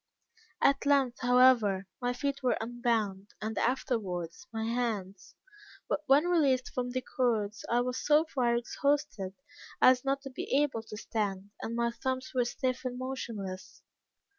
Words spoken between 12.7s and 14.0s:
and motionless.